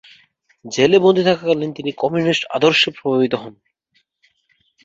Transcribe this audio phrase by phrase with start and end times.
[0.65, 3.53] জেলে বন্দী থাকাকালীন তিনি কমিউনিস্ট আদর্শে প্রভাবিত হন।